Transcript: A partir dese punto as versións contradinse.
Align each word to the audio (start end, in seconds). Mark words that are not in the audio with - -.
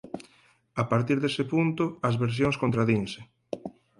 A 0.81 0.83
partir 0.91 1.17
dese 1.19 1.43
punto 1.53 1.83
as 2.07 2.15
versións 2.23 2.59
contradinse. 2.63 3.21